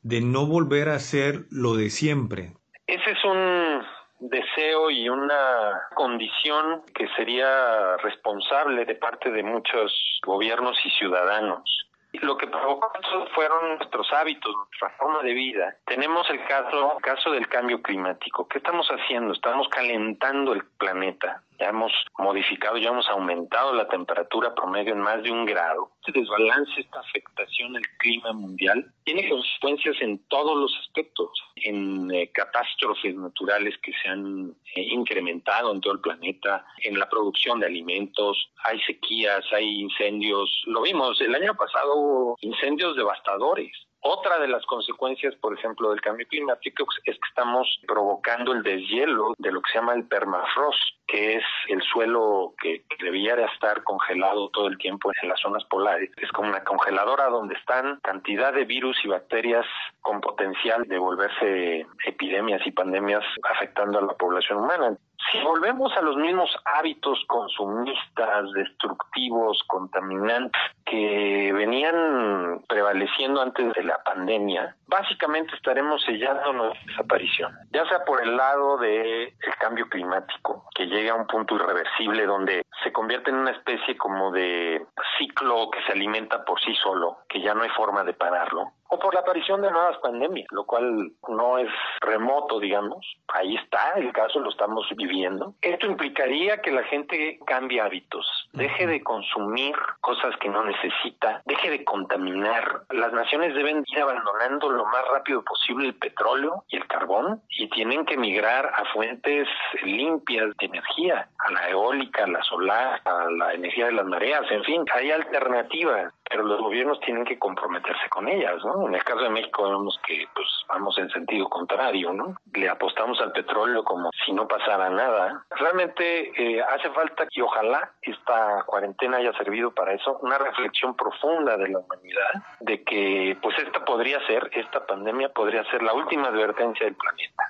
De 0.01 0.21
no 0.21 0.45
volver 0.45 0.89
a 0.89 1.00
ser 1.00 1.45
lo 1.51 1.75
de 1.75 1.89
siempre. 1.89 2.53
Ese 2.88 3.12
es 3.12 3.24
un 3.25 3.83
deseo 4.19 4.89
y 4.91 5.09
una 5.09 5.88
condición 5.95 6.83
que 6.93 7.07
sería 7.15 7.97
responsable 7.97 8.85
de 8.85 8.95
parte 8.95 9.31
de 9.31 9.43
muchos 9.43 10.19
gobiernos 10.25 10.77
y 10.83 10.89
ciudadanos. 10.91 11.88
Lo 12.13 12.38
que 12.38 12.47
provocó 12.47 12.91
esto 13.01 13.27
fueron 13.35 13.77
nuestros 13.77 14.11
hábitos, 14.13 14.53
nuestra 14.55 14.89
forma 14.97 15.21
de 15.21 15.33
vida. 15.33 15.75
Tenemos 15.85 16.27
el 16.31 16.43
caso, 16.45 16.97
caso 17.01 17.31
del 17.31 17.47
cambio 17.47 17.81
climático. 17.81 18.47
¿Qué 18.47 18.57
estamos 18.57 18.88
haciendo? 18.89 19.33
Estamos 19.33 19.67
calentando 19.69 20.53
el 20.53 20.65
planeta 20.77 21.43
ya 21.59 21.69
hemos 21.69 21.91
modificado, 22.17 22.77
ya 22.77 22.89
hemos 22.89 23.07
aumentado 23.09 23.73
la 23.73 23.87
temperatura 23.87 24.55
promedio 24.55 24.93
en 24.93 25.01
más 25.01 25.21
de 25.23 25.31
un 25.31 25.45
grado. 25.45 25.91
Este 26.05 26.19
desbalance, 26.19 26.79
esta 26.79 26.99
afectación 27.01 27.75
al 27.75 27.83
clima 27.97 28.31
mundial, 28.33 28.91
tiene 29.03 29.27
consecuencias 29.29 29.97
en 30.01 30.19
todos 30.27 30.57
los 30.57 30.75
aspectos, 30.79 31.29
en 31.55 32.09
eh, 32.11 32.31
catástrofes 32.31 33.15
naturales 33.15 33.77
que 33.83 33.91
se 34.01 34.09
han 34.09 34.55
eh, 34.75 34.81
incrementado 34.81 35.73
en 35.73 35.81
todo 35.81 35.93
el 35.93 36.01
planeta, 36.01 36.65
en 36.83 36.97
la 36.97 37.09
producción 37.09 37.59
de 37.59 37.67
alimentos, 37.67 38.51
hay 38.65 38.79
sequías, 38.81 39.43
hay 39.51 39.81
incendios. 39.81 40.63
Lo 40.65 40.81
vimos, 40.81 41.19
el 41.21 41.35
año 41.35 41.55
pasado 41.55 41.95
hubo 41.95 42.37
incendios 42.41 42.95
devastadores 42.95 43.71
Otra 44.01 44.39
de 44.39 44.47
las 44.47 44.65
consecuencias, 44.65 45.35
por 45.35 45.57
ejemplo, 45.57 45.89
del 45.89 45.99
cambio 45.99 46.25
climático 46.27 46.85
es 47.03 47.19
que 47.19 47.27
estamos 47.27 47.67
provocando 47.85 48.53
el 48.53 48.63
deshielo 48.63 49.33
de 49.37 49.51
lo 49.51 49.61
que 49.61 49.71
se 49.71 49.79
llama 49.79 49.93
el 49.93 50.07
permafrost, 50.07 50.98
que 51.09 51.37
es 51.37 51.43
el 51.67 51.81
suelo 51.81 52.53
que 52.61 52.83
debiera 52.99 53.45
estar 53.51 53.83
congelado 53.83 54.49
todo 54.49 54.67
el 54.67 54.77
tiempo 54.77 55.11
en 55.21 55.29
las 55.29 55.39
zonas 55.39 55.63
polares. 55.65 56.11
Es 56.17 56.31
como 56.31 56.49
una 56.49 56.63
congeladora 56.63 57.29
donde 57.29 57.55
están 57.55 57.99
cantidad 58.03 58.53
de 58.53 58.65
virus 58.65 58.97
y 59.03 59.07
bacterias 59.07 59.65
con 60.01 60.21
potencial 60.21 60.83
de 60.87 60.99
volverse 60.99 61.85
epidemias 62.05 62.61
y 62.65 62.71
pandemias 62.71 63.23
afectando 63.51 63.99
a 63.99 64.03
la 64.03 64.13
población 64.13 64.59
humana. 64.59 64.97
Si 65.31 65.39
volvemos 65.41 65.95
a 65.95 66.01
los 66.01 66.15
mismos 66.15 66.49
hábitos 66.65 67.19
consumistas, 67.27 68.51
destructivos, 68.53 69.61
contaminantes 69.67 70.61
que 70.85 71.51
venían 71.53 72.63
prevaleciendo 72.67 73.41
antes 73.41 73.73
de 73.73 73.83
la 73.83 74.01
pandemia, 74.03 74.75
básicamente 74.87 75.53
estaremos 75.55 76.01
sellando 76.03 76.53
nuestra 76.53 76.81
desaparición, 76.87 77.53
ya 77.71 77.85
sea 77.89 78.03
por 78.05 78.23
el 78.23 78.35
lado 78.35 78.77
del 78.77 79.33
cambio 79.59 79.87
climático, 79.89 80.65
que 80.73 80.87
llega 80.99 81.13
a 81.13 81.17
un 81.17 81.27
punto 81.27 81.55
irreversible 81.55 82.25
donde 82.25 82.65
se 82.83 82.91
convierte 82.91 83.29
en 83.29 83.37
una 83.37 83.51
especie 83.51 83.97
como 83.97 84.31
de 84.31 84.85
ciclo 85.17 85.69
que 85.69 85.81
se 85.83 85.93
alimenta 85.93 86.43
por 86.45 86.59
sí 86.59 86.73
solo, 86.75 87.19
que 87.27 87.41
ya 87.41 87.53
no 87.53 87.63
hay 87.63 87.69
forma 87.69 88.03
de 88.03 88.13
pararlo, 88.13 88.71
o 88.89 88.99
por 88.99 89.13
la 89.13 89.21
aparición 89.21 89.61
de 89.61 89.71
nuevas 89.71 89.97
pandemias, 89.99 90.47
lo 90.51 90.65
cual 90.65 91.11
no 91.27 91.57
es 91.57 91.69
remoto, 92.01 92.59
digamos. 92.59 93.05
Ahí 93.27 93.55
está, 93.55 93.93
el 93.97 94.11
caso 94.11 94.39
lo 94.39 94.49
estamos 94.49 94.87
viviendo. 94.95 95.53
Esto 95.61 95.85
implicaría 95.85 96.61
que 96.61 96.71
la 96.71 96.83
gente 96.83 97.39
cambie 97.45 97.81
hábitos, 97.81 98.38
deje 98.53 98.87
de 98.87 99.01
consumir 99.01 99.75
cosas 100.01 100.35
que 100.37 100.49
no 100.49 100.63
necesita, 100.63 101.41
deje 101.45 101.69
de 101.69 101.83
contaminar. 101.83 102.83
Las 102.89 103.13
naciones 103.13 103.53
deben 103.53 103.83
ir 103.87 103.99
abandonando 103.99 104.69
lo 104.69 104.85
más 104.85 105.03
rápido 105.11 105.43
posible 105.43 105.87
el 105.87 105.95
petróleo 105.95 106.63
y 106.69 106.77
el 106.77 106.87
carbón 106.87 107.41
y 107.49 107.69
tienen 107.69 108.05
que 108.05 108.17
migrar 108.17 108.71
a 108.75 108.85
fuentes 108.93 109.47
limpias 109.83 110.55
de 110.57 110.65
energía, 110.65 111.29
a 111.37 111.51
la 111.51 111.69
eólica, 111.69 112.23
a 112.23 112.27
la 112.27 112.43
solar, 112.43 113.01
a 113.05 113.29
la 113.31 113.53
energía 113.53 113.87
de 113.87 113.93
las 113.93 114.05
mareas, 114.05 114.43
en 114.49 114.63
fin, 114.63 114.85
hay 114.93 115.11
alternativas 115.11 116.13
pero 116.29 116.43
los 116.43 116.62
gobiernos 116.62 117.00
tienen 117.00 117.25
que 117.25 117.39
comprometerse 117.39 118.07
con 118.09 118.27
ellas, 118.27 118.63
¿no? 118.63 118.88
En 118.88 118.93
el 118.93 119.03
caso 119.03 119.21
de 119.21 119.29
México 119.29 119.63
vemos 119.63 120.00
que 120.05 120.27
pues 120.36 120.48
vamos 120.67 120.98
en 121.00 121.09
sentido 121.09 121.50
contrario, 121.50 122.13
¿no? 122.13 122.36
Le 122.53 122.69
apostamos 122.69 123.19
al 123.19 123.31
petróleo 123.31 123.83
como 123.83 124.12
si 124.25 124.31
no 124.31 124.48
pasara 124.48 124.89
nada. 124.89 125.43
Realmente 125.50 126.31
eh, 126.38 126.62
hace 126.62 126.89
falta 126.91 127.25
que 127.27 127.41
ojalá 127.41 127.91
esta 128.01 128.63
cuarentena 128.67 129.17
haya 129.17 129.33
servido 129.33 129.71
para 129.71 129.93
eso, 129.93 130.19
una 130.21 130.38
reflexión 130.38 130.95
profunda 130.95 131.57
de 131.57 131.69
la 131.69 131.79
humanidad, 131.79 132.43
de 132.59 132.83
que 132.83 133.38
pues 133.41 133.57
esta 133.57 133.83
podría 133.83 134.25
ser, 134.27 134.50
esta 134.53 134.86
pandemia 134.86 135.29
podría 135.29 135.63
ser 135.71 135.81
la 135.81 135.93
última 135.93 136.27
advertencia 136.27 136.86
del 136.86 136.95
planeta. 136.95 137.43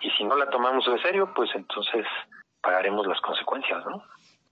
Y 0.00 0.10
si 0.12 0.24
no 0.24 0.36
la 0.36 0.48
tomamos 0.48 0.86
en 0.86 1.02
serio, 1.02 1.32
pues 1.34 1.50
entonces 1.54 2.06
pagaremos 2.62 3.06
las 3.06 3.20
consecuencias, 3.20 3.84
¿no? 3.86 4.02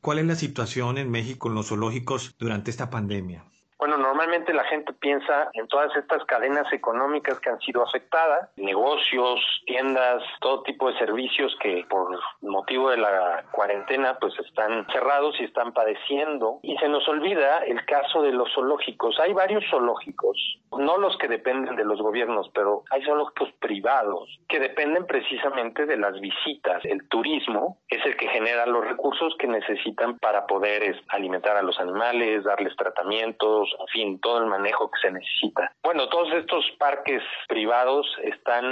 ¿Cuál 0.01 0.19
es 0.19 0.27
la 0.27 0.35
situación 0.35 0.99
en 0.99 1.11
México 1.11 1.49
en 1.49 1.55
los 1.55 1.69
zoológicos 1.69 2.37
durante 2.39 2.71
esta 2.71 2.89
pandemia? 2.89 3.45
Bueno, 3.79 3.97
normalmente 3.97 4.53
la 4.53 4.65
gente 4.65 4.93
piensa 4.93 5.51
en 5.53 5.69
todas 5.69 5.95
estas 5.95 6.25
cadenas 6.25 6.67
económicas 6.73 7.39
que 7.39 7.51
han 7.51 7.61
sido 7.61 7.85
afectadas, 7.85 8.51
negocios, 8.57 9.41
tiendas, 9.67 10.21
todo 10.41 10.65
tipo 10.65 10.91
de 10.91 10.99
servicios 10.99 11.57
que 11.61 11.87
por 11.89 12.19
motivo 12.41 12.91
de 12.91 12.97
la 12.97 13.45
cuarentena 13.53 14.19
pues 14.21 14.35
están 14.41 14.85
cerrados 14.93 15.37
y 15.39 15.45
están 15.45 15.73
padeciendo. 15.73 16.59
Y 16.63 16.77
se 16.79 16.89
nos 16.89 17.09
olvida 17.09 17.59
el 17.67 17.85
caso 17.87 18.23
de 18.23 18.33
los 18.33 18.53
zoológicos. 18.53 19.19
Hay 19.21 19.33
varios 19.33 19.65
zoológicos, 19.71 20.37
no 20.77 20.99
los 20.99 21.17
que 21.17 21.29
dependen 21.29 21.77
de 21.77 21.85
los 21.85 22.03
gobiernos, 22.03 22.51
pero 22.53 22.83
hay 22.91 23.05
zoológicos 23.05 23.53
privados 23.61 24.29
que 24.49 24.59
dependen 24.59 25.07
precisamente 25.07 25.87
de 25.87 25.97
las 25.97 26.19
visitas. 26.21 26.85
El 26.85 27.07
turismo 27.09 27.79
es 27.89 28.05
el 28.05 28.17
que 28.17 28.29
genera 28.29 28.67
los 28.67 28.85
recursos 28.85 29.37
que 29.39 29.47
necesitan 29.47 30.19
para 30.19 30.47
poder 30.47 31.01
alimentar 31.11 31.57
a 31.57 31.63
los 31.63 31.79
animales, 31.79 32.43
darles 32.43 32.75
tratamientos, 32.77 33.68
en 33.79 33.87
fin, 33.89 34.21
todo 34.21 34.39
el 34.39 34.47
manejo 34.47 34.91
que 34.91 35.01
se 35.01 35.13
necesita. 35.13 35.73
Bueno, 35.83 36.09
todos 36.09 36.33
estos 36.33 36.65
parques 36.79 37.23
privados 37.49 38.07
están 38.23 38.65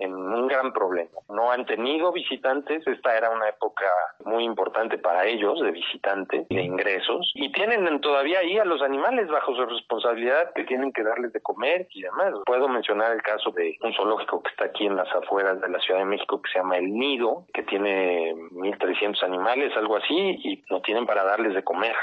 en 0.00 0.14
un 0.14 0.46
gran 0.48 0.72
problema. 0.72 1.10
No 1.28 1.50
han 1.50 1.66
tenido 1.66 2.12
visitantes, 2.12 2.86
esta 2.86 3.16
era 3.16 3.30
una 3.30 3.48
época 3.48 3.86
muy 4.24 4.44
importante 4.44 4.98
para 4.98 5.26
ellos 5.26 5.60
de 5.60 5.70
visitantes 5.70 6.48
de 6.48 6.62
ingresos, 6.62 7.30
y 7.34 7.50
tienen 7.52 8.00
todavía 8.00 8.40
ahí 8.40 8.58
a 8.58 8.64
los 8.64 8.82
animales 8.82 9.28
bajo 9.28 9.54
su 9.54 9.64
responsabilidad 9.66 10.52
que 10.54 10.64
tienen 10.64 10.92
que 10.92 11.02
darles 11.02 11.32
de 11.32 11.40
comer 11.40 11.86
y 11.90 12.02
demás. 12.02 12.34
Puedo 12.46 12.68
mencionar 12.68 13.12
el 13.12 13.22
caso 13.22 13.50
de 13.50 13.76
un 13.82 13.94
zoológico 13.94 14.42
que 14.42 14.50
está 14.50 14.66
aquí 14.66 14.86
en 14.86 14.96
las 14.96 15.12
afueras 15.14 15.60
de 15.60 15.68
la 15.68 15.78
Ciudad 15.80 16.00
de 16.00 16.06
México 16.06 16.40
que 16.40 16.50
se 16.50 16.58
llama 16.58 16.76
El 16.76 16.92
Nido, 16.92 17.46
que 17.52 17.62
tiene 17.62 18.34
1.300 18.34 19.22
animales, 19.22 19.76
algo 19.76 19.96
así, 19.96 20.14
y 20.44 20.62
no 20.70 20.80
tienen 20.82 21.06
para 21.06 21.24
darles 21.24 21.54
de 21.54 21.62
comer 21.62 21.94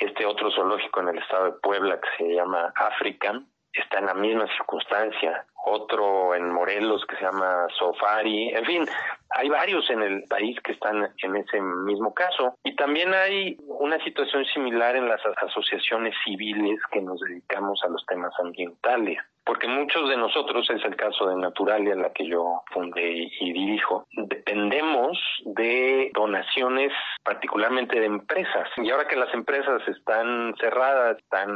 este 0.00 0.26
otro 0.26 0.50
zoológico 0.50 1.00
en 1.00 1.08
el 1.08 1.18
estado 1.18 1.46
de 1.46 1.60
Puebla 1.60 2.00
que 2.00 2.24
se 2.24 2.34
llama 2.34 2.72
African 2.76 3.46
está 3.72 3.98
en 3.98 4.06
la 4.06 4.14
misma 4.14 4.46
circunstancia, 4.56 5.44
otro 5.64 6.34
en 6.34 6.50
Morelos 6.52 7.04
que 7.06 7.16
se 7.16 7.22
llama 7.22 7.66
Sofari, 7.78 8.48
en 8.48 8.64
fin, 8.64 8.86
hay 9.30 9.48
varios 9.48 9.88
en 9.90 10.02
el 10.02 10.24
país 10.24 10.58
que 10.60 10.72
están 10.72 11.08
en 11.22 11.36
ese 11.36 11.60
mismo 11.60 12.14
caso. 12.14 12.54
Y 12.64 12.74
también 12.76 13.12
hay 13.14 13.56
una 13.66 14.02
situación 14.02 14.44
similar 14.46 14.96
en 14.96 15.08
las 15.08 15.20
asociaciones 15.42 16.14
civiles 16.24 16.80
que 16.90 17.00
nos 17.00 17.20
dedicamos 17.20 17.80
a 17.84 17.88
los 17.88 18.04
temas 18.06 18.32
ambientales 18.40 19.18
porque 19.48 19.66
muchos 19.66 20.10
de 20.10 20.18
nosotros, 20.18 20.68
es 20.68 20.84
el 20.84 20.94
caso 20.94 21.26
de 21.26 21.36
Naturalia, 21.36 21.94
la 21.94 22.12
que 22.12 22.28
yo 22.28 22.60
fundé 22.70 23.30
y 23.40 23.52
dirijo, 23.54 24.06
dependemos 24.12 25.18
de 25.46 26.10
donaciones 26.12 26.92
particularmente 27.24 27.98
de 27.98 28.04
empresas. 28.04 28.68
Y 28.76 28.90
ahora 28.90 29.08
que 29.08 29.16
las 29.16 29.32
empresas 29.32 29.80
están 29.88 30.54
cerradas, 30.60 31.16
están 31.16 31.48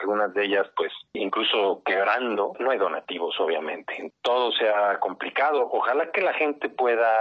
algunas 0.00 0.32
de 0.34 0.44
ellas 0.44 0.68
pues 0.76 0.92
incluso 1.14 1.82
quebrando, 1.84 2.52
no 2.60 2.70
hay 2.70 2.78
donativos 2.78 3.34
obviamente. 3.40 4.12
Todo 4.22 4.52
se 4.52 4.68
ha 4.68 5.00
complicado. 5.00 5.68
Ojalá 5.72 6.12
que 6.12 6.20
la 6.20 6.34
gente 6.34 6.68
pueda 6.68 7.12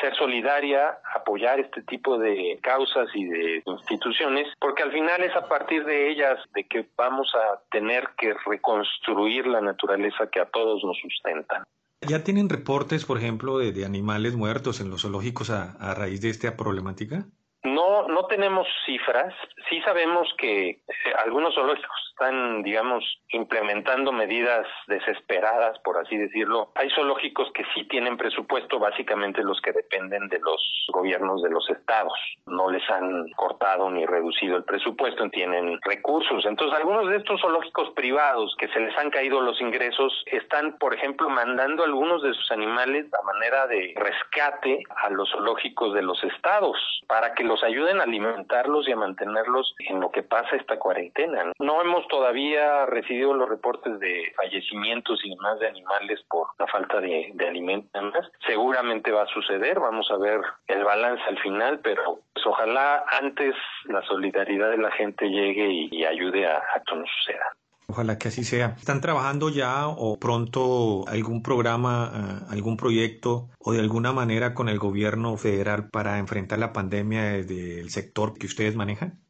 ser 0.00 0.14
solidaria, 0.14 0.98
apoyar 1.16 1.58
este 1.58 1.82
tipo 1.82 2.16
de 2.16 2.60
causas 2.62 3.08
y 3.12 3.24
de 3.24 3.62
instituciones, 3.66 4.46
porque 4.60 4.84
al 4.84 4.92
final 4.92 5.20
es 5.24 5.34
a 5.34 5.48
partir 5.48 5.84
de 5.84 6.10
ellas 6.10 6.38
de 6.54 6.62
que 6.62 6.86
vamos 6.96 7.34
a 7.34 7.60
tener 7.70 8.08
que 8.16 8.34
reconstruir 8.46 9.47
la 9.48 9.60
naturaleza 9.60 10.28
que 10.30 10.40
a 10.40 10.46
todos 10.46 10.82
nos 10.84 10.96
sustenta. 10.98 11.64
¿Ya 12.06 12.22
tienen 12.22 12.48
reportes, 12.48 13.04
por 13.04 13.18
ejemplo, 13.18 13.58
de, 13.58 13.84
animales 13.84 14.36
muertos 14.36 14.80
en 14.80 14.90
los 14.90 15.02
zoológicos 15.02 15.50
a, 15.50 15.72
a 15.72 15.94
raíz 15.94 16.20
de 16.20 16.30
esta 16.30 16.56
problemática? 16.56 17.26
No, 17.64 18.06
no 18.06 18.26
tenemos 18.26 18.66
cifras. 18.86 19.34
Sí 19.68 19.80
sabemos 19.82 20.32
que 20.38 20.70
eh, 20.70 20.78
algunos 21.24 21.54
zoológicos 21.54 22.08
están, 22.10 22.62
digamos, 22.62 23.04
implementando 23.30 24.10
medidas 24.10 24.66
desesperadas, 24.88 25.78
por 25.80 25.98
así 25.98 26.16
decirlo. 26.16 26.72
Hay 26.74 26.90
zoológicos 26.90 27.50
que 27.52 27.64
sí 27.74 27.84
tienen 27.88 28.16
presupuesto, 28.16 28.78
básicamente 28.78 29.42
los 29.42 29.60
que 29.60 29.72
dependen 29.72 30.28
de 30.28 30.40
los 30.40 30.60
gobiernos 30.92 31.42
de 31.42 31.50
los 31.50 31.68
estados. 31.70 32.18
No 32.46 32.70
les 32.70 32.88
han 32.90 33.28
cortado 33.36 33.90
ni 33.90 34.04
reducido 34.04 34.56
el 34.56 34.64
presupuesto, 34.64 35.28
tienen 35.30 35.78
recursos. 35.82 36.44
Entonces, 36.44 36.76
algunos 36.76 37.08
de 37.08 37.16
estos 37.16 37.40
zoológicos 37.40 37.90
privados 37.90 38.54
que 38.58 38.68
se 38.68 38.80
les 38.80 38.96
han 38.98 39.10
caído 39.10 39.40
los 39.40 39.60
ingresos 39.60 40.24
están, 40.26 40.76
por 40.78 40.94
ejemplo, 40.94 41.28
mandando 41.28 41.84
algunos 41.84 42.22
de 42.22 42.34
sus 42.34 42.50
animales 42.50 43.06
a 43.14 43.22
manera 43.24 43.66
de 43.66 43.94
rescate 43.96 44.82
a 45.04 45.10
los 45.10 45.30
zoológicos 45.30 45.94
de 45.94 46.02
los 46.02 46.22
estados 46.24 46.76
para 47.06 47.34
que 47.34 47.44
los 47.44 47.57
ayuden 47.62 48.00
a 48.00 48.04
alimentarlos 48.04 48.88
y 48.88 48.92
a 48.92 48.96
mantenerlos 48.96 49.74
en 49.78 50.00
lo 50.00 50.10
que 50.10 50.22
pasa 50.22 50.56
esta 50.56 50.78
cuarentena. 50.78 51.52
No 51.58 51.80
hemos 51.80 52.06
todavía 52.08 52.86
recibido 52.86 53.34
los 53.34 53.48
reportes 53.48 53.98
de 54.00 54.32
fallecimientos 54.36 55.20
y 55.24 55.30
demás 55.30 55.58
de 55.60 55.68
animales 55.68 56.20
por 56.28 56.48
la 56.58 56.66
falta 56.66 57.00
de, 57.00 57.30
de 57.34 57.48
alimentos. 57.48 58.30
Seguramente 58.46 59.12
va 59.12 59.22
a 59.22 59.26
suceder, 59.26 59.80
vamos 59.80 60.10
a 60.10 60.16
ver 60.18 60.40
el 60.66 60.84
balance 60.84 61.22
al 61.28 61.38
final, 61.38 61.80
pero 61.80 62.20
pues, 62.32 62.46
ojalá 62.46 63.04
antes 63.20 63.54
la 63.84 64.02
solidaridad 64.02 64.70
de 64.70 64.78
la 64.78 64.90
gente 64.92 65.28
llegue 65.28 65.68
y, 65.90 66.04
ayude 66.04 66.46
a 66.46 66.62
que 66.86 66.94
no 66.94 67.04
suceda. 67.06 67.54
Ojalá 67.90 68.18
que 68.18 68.28
así 68.28 68.44
sea. 68.44 68.76
¿Están 68.78 69.00
trabajando 69.00 69.48
ya 69.48 69.88
o 69.88 70.18
pronto 70.18 71.08
algún 71.08 71.42
programa, 71.42 72.12
eh, 72.14 72.46
algún 72.50 72.76
proyecto 72.76 73.48
o 73.58 73.72
de 73.72 73.80
alguna 73.80 74.12
manera 74.12 74.52
con 74.52 74.68
el 74.68 74.78
gobierno 74.78 75.36
federal 75.38 75.88
para 75.88 76.18
enfrentar 76.18 76.58
la 76.58 76.74
pandemia 76.74 77.24
desde 77.24 77.80
el 77.80 77.90
sector 77.90 78.34
que 78.38 78.46
ustedes 78.46 78.76
manejan? 78.76 79.22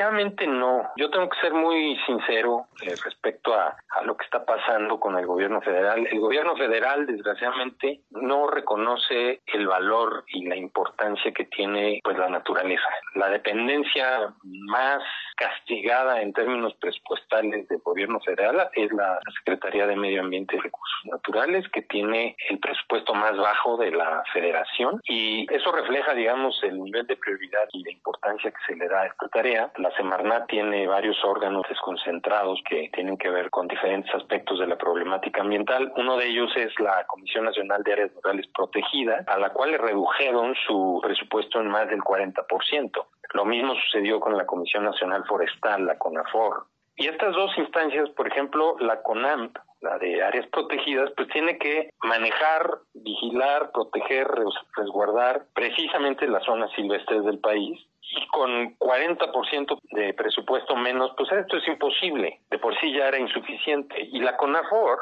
Desgraciadamente 0.00 0.46
no. 0.46 0.88
Yo 0.96 1.10
tengo 1.10 1.28
que 1.28 1.38
ser 1.42 1.52
muy 1.52 1.94
sincero 2.06 2.68
eh, 2.80 2.94
respecto 3.04 3.52
a, 3.52 3.76
a, 3.90 4.02
lo 4.02 4.16
que 4.16 4.24
está 4.24 4.46
pasando 4.46 4.98
con 4.98 5.18
el 5.18 5.26
gobierno 5.26 5.60
federal. 5.60 6.06
El 6.10 6.20
gobierno 6.20 6.56
federal, 6.56 7.04
desgraciadamente, 7.04 8.00
no 8.08 8.46
reconoce 8.46 9.42
el 9.44 9.66
valor 9.66 10.24
y 10.28 10.46
la 10.46 10.56
importancia 10.56 11.30
que 11.32 11.44
tiene 11.44 12.00
pues 12.02 12.16
la 12.16 12.30
naturaleza. 12.30 12.88
La 13.14 13.28
dependencia 13.28 14.32
más 14.42 15.02
castigada 15.36 16.20
en 16.20 16.32
términos 16.32 16.74
presupuestales 16.80 17.68
del 17.68 17.80
gobierno 17.80 18.20
federal 18.20 18.68
es 18.74 18.92
la 18.92 19.18
Secretaría 19.38 19.86
de 19.86 19.96
Medio 19.96 20.20
Ambiente 20.20 20.56
y 20.56 20.60
Recursos 20.60 21.00
Naturales, 21.04 21.66
que 21.70 21.82
tiene 21.82 22.36
el 22.48 22.58
presupuesto 22.58 23.14
más 23.14 23.36
bajo 23.36 23.78
de 23.78 23.90
la 23.90 24.22
federación 24.32 25.00
y 25.04 25.46
eso 25.52 25.72
refleja, 25.72 26.14
digamos, 26.14 26.58
el 26.62 26.82
nivel 26.82 27.06
de 27.06 27.16
prioridad 27.16 27.68
y 27.72 27.82
de 27.82 27.92
importancia 27.92 28.50
que 28.50 28.64
se 28.66 28.76
le 28.76 28.86
da 28.88 29.02
a 29.02 29.06
esta 29.06 29.28
tarea. 29.28 29.72
La 29.76 29.89
Semarnat 29.96 30.46
tiene 30.48 30.86
varios 30.86 31.16
órganos 31.24 31.64
desconcentrados 31.68 32.60
que 32.68 32.90
tienen 32.92 33.16
que 33.16 33.30
ver 33.30 33.50
con 33.50 33.68
diferentes 33.68 34.14
aspectos 34.14 34.58
de 34.58 34.66
la 34.66 34.76
problemática 34.76 35.40
ambiental. 35.40 35.92
Uno 35.96 36.16
de 36.16 36.28
ellos 36.28 36.50
es 36.56 36.72
la 36.80 37.04
Comisión 37.06 37.44
Nacional 37.44 37.82
de 37.82 37.92
Áreas 37.92 38.14
Naturales 38.14 38.46
Protegidas, 38.54 39.26
a 39.28 39.38
la 39.38 39.50
cual 39.50 39.72
le 39.72 39.78
redujeron 39.78 40.54
su 40.66 41.00
presupuesto 41.02 41.60
en 41.60 41.68
más 41.68 41.88
del 41.88 42.00
40%. 42.00 43.06
Lo 43.32 43.44
mismo 43.44 43.74
sucedió 43.74 44.18
con 44.20 44.36
la 44.36 44.46
Comisión 44.46 44.84
Nacional 44.84 45.24
Forestal, 45.26 45.86
la 45.86 45.98
CONAFOR. 45.98 46.66
Y 46.96 47.06
estas 47.06 47.34
dos 47.34 47.56
instancias, 47.56 48.10
por 48.10 48.28
ejemplo, 48.28 48.76
la 48.78 49.02
CONAMP, 49.02 49.56
la 49.80 49.98
de 49.98 50.22
áreas 50.22 50.46
protegidas, 50.48 51.10
pues 51.16 51.28
tiene 51.28 51.56
que 51.56 51.90
manejar, 52.02 52.78
vigilar, 52.92 53.70
proteger, 53.72 54.28
resguardar 54.76 55.46
precisamente 55.54 56.28
las 56.28 56.44
zonas 56.44 56.70
silvestres 56.72 57.24
del 57.24 57.38
país. 57.38 57.80
Y 58.12 58.26
con 58.28 58.76
40% 58.78 59.78
de 59.92 60.14
presupuesto 60.14 60.74
menos, 60.76 61.12
pues 61.16 61.30
esto 61.32 61.56
es 61.56 61.68
imposible. 61.68 62.40
De 62.50 62.58
por 62.58 62.78
sí 62.80 62.92
ya 62.92 63.08
era 63.08 63.18
insuficiente. 63.18 64.08
Y 64.12 64.20
la 64.20 64.36
CONAFOR, 64.36 64.98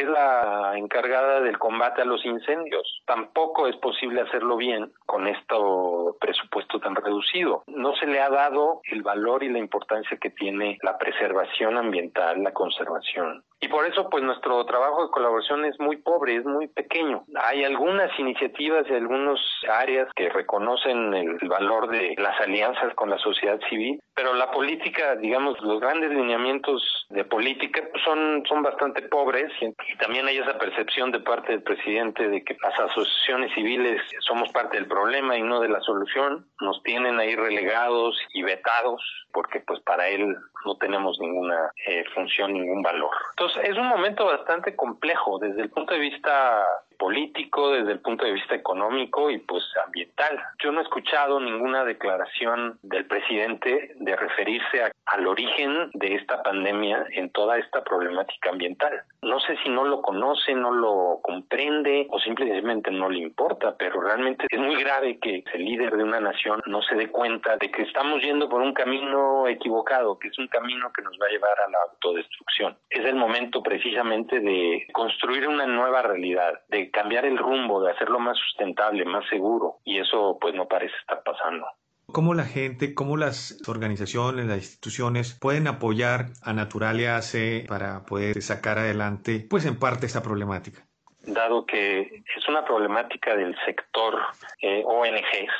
es 0.00 0.08
la 0.08 0.72
encargada 0.76 1.40
del 1.40 1.58
combate 1.58 2.02
a 2.02 2.04
los 2.04 2.24
incendios. 2.24 3.02
Tampoco 3.06 3.66
es 3.66 3.76
posible 3.76 4.22
hacerlo 4.22 4.56
bien 4.56 4.92
con 5.06 5.26
este 5.26 5.54
presupuesto 6.20 6.80
tan 6.80 6.94
reducido. 6.94 7.64
No 7.66 7.94
se 7.96 8.06
le 8.06 8.20
ha 8.20 8.30
dado 8.30 8.80
el 8.84 9.02
valor 9.02 9.42
y 9.42 9.48
la 9.48 9.58
importancia 9.58 10.16
que 10.18 10.30
tiene 10.30 10.78
la 10.82 10.96
preservación 10.96 11.76
ambiental, 11.76 12.42
la 12.42 12.52
conservación. 12.52 13.44
Y 13.62 13.68
por 13.68 13.86
eso, 13.86 14.08
pues 14.08 14.24
nuestro 14.24 14.64
trabajo 14.64 15.04
de 15.04 15.10
colaboración 15.10 15.66
es 15.66 15.78
muy 15.78 15.98
pobre, 15.98 16.36
es 16.36 16.44
muy 16.46 16.66
pequeño. 16.68 17.24
Hay 17.42 17.62
algunas 17.62 18.10
iniciativas 18.18 18.86
y 18.88 18.94
algunas 18.94 19.38
áreas 19.70 20.08
que 20.16 20.30
reconocen 20.30 21.12
el 21.12 21.38
valor 21.46 21.88
de 21.88 22.14
las 22.16 22.40
alianzas 22.40 22.94
con 22.94 23.10
la 23.10 23.18
sociedad 23.18 23.60
civil, 23.68 24.00
pero 24.14 24.32
la 24.32 24.50
política, 24.50 25.14
digamos, 25.16 25.60
los 25.60 25.78
grandes 25.78 26.10
lineamientos 26.10 27.06
de 27.10 27.24
política 27.24 27.82
pues, 27.90 28.02
son, 28.02 28.44
son 28.48 28.62
bastante 28.62 29.02
pobres 29.02 29.52
y, 29.60 29.70
también 29.98 30.26
hay 30.26 30.38
esa 30.38 30.56
percepción 30.58 31.10
de 31.10 31.20
parte 31.20 31.52
del 31.52 31.62
presidente 31.62 32.28
de 32.28 32.42
que 32.42 32.56
las 32.62 32.78
asociaciones 32.80 33.52
civiles 33.54 34.00
somos 34.20 34.50
parte 34.52 34.78
del 34.78 34.86
problema 34.86 35.36
y 35.36 35.42
no 35.42 35.60
de 35.60 35.68
la 35.68 35.80
solución. 35.80 36.46
Nos 36.60 36.82
tienen 36.82 37.20
ahí 37.20 37.36
relegados 37.36 38.18
y 38.32 38.42
vetados 38.42 39.02
porque 39.32 39.60
pues 39.60 39.80
para 39.80 40.08
él 40.08 40.36
no 40.64 40.76
tenemos 40.76 41.18
ninguna 41.20 41.72
eh, 41.86 42.04
función, 42.14 42.52
ningún 42.52 42.82
valor. 42.82 43.14
Entonces 43.30 43.68
es 43.68 43.76
un 43.76 43.88
momento 43.88 44.26
bastante 44.26 44.76
complejo 44.76 45.38
desde 45.38 45.62
el 45.62 45.70
punto 45.70 45.94
de 45.94 46.00
vista 46.00 46.66
político, 47.00 47.72
desde 47.72 47.92
el 47.92 48.00
punto 48.00 48.26
de 48.26 48.32
vista 48.32 48.54
económico 48.54 49.30
y 49.30 49.38
pues 49.38 49.64
ambiental. 49.84 50.38
Yo 50.62 50.70
no 50.70 50.80
he 50.80 50.82
escuchado 50.82 51.40
ninguna 51.40 51.82
declaración 51.84 52.78
del 52.82 53.06
presidente 53.06 53.94
de 53.96 54.16
referirse 54.16 54.92
al 55.06 55.26
origen 55.26 55.90
de 55.94 56.14
esta 56.14 56.42
pandemia 56.42 57.06
en 57.12 57.30
toda 57.30 57.58
esta 57.58 57.82
problemática 57.82 58.50
ambiental. 58.50 59.02
No 59.22 59.40
sé 59.40 59.56
si 59.62 59.70
no 59.70 59.84
lo 59.84 60.02
conoce, 60.02 60.54
no 60.54 60.70
lo 60.72 61.20
comprende 61.22 62.06
o 62.10 62.20
simplemente 62.20 62.90
no 62.90 63.08
le 63.08 63.20
importa, 63.20 63.74
pero 63.76 64.00
realmente 64.00 64.46
es 64.48 64.58
muy 64.60 64.76
grave 64.76 65.18
que 65.18 65.42
el 65.54 65.64
líder 65.64 65.96
de 65.96 66.04
una 66.04 66.20
nación 66.20 66.62
no 66.66 66.82
se 66.82 66.94
dé 66.94 67.10
cuenta 67.10 67.56
de 67.56 67.70
que 67.70 67.82
estamos 67.82 68.22
yendo 68.22 68.48
por 68.48 68.60
un 68.60 68.74
camino 68.74 69.48
equivocado, 69.48 70.18
que 70.18 70.28
es 70.28 70.38
un 70.38 70.48
camino 70.48 70.92
que 70.92 71.02
nos 71.02 71.18
va 71.20 71.26
a 71.26 71.30
llevar 71.30 71.60
a 71.60 71.70
la 71.70 71.78
autodestrucción. 71.90 72.76
Es 72.90 73.04
el 73.06 73.14
momento 73.14 73.62
precisamente 73.62 74.40
de 74.40 74.86
construir 74.92 75.48
una 75.48 75.66
nueva 75.66 76.02
realidad, 76.02 76.60
de 76.68 76.89
cambiar 76.90 77.24
el 77.24 77.38
rumbo, 77.38 77.82
de 77.82 77.92
hacerlo 77.92 78.18
más 78.18 78.36
sustentable, 78.38 79.04
más 79.04 79.28
seguro, 79.28 79.76
y 79.84 79.98
eso 79.98 80.38
pues 80.40 80.54
no 80.54 80.66
parece 80.66 80.94
estar 81.00 81.22
pasando. 81.22 81.66
¿Cómo 82.12 82.34
la 82.34 82.44
gente, 82.44 82.94
cómo 82.94 83.16
las 83.16 83.62
organizaciones, 83.68 84.46
las 84.46 84.58
instituciones 84.58 85.38
pueden 85.40 85.68
apoyar 85.68 86.26
a 86.42 86.52
Naturalia 86.52 87.16
AC 87.16 87.66
para 87.68 88.04
poder 88.04 88.42
sacar 88.42 88.78
adelante, 88.78 89.46
pues 89.48 89.64
en 89.64 89.78
parte, 89.78 90.06
esta 90.06 90.22
problemática? 90.22 90.86
Dado 91.22 91.66
que 91.66 92.00
es 92.00 92.48
una 92.48 92.64
problemática 92.64 93.36
del 93.36 93.54
sector 93.64 94.18
eh, 94.60 94.82
ONGs, 94.84 95.52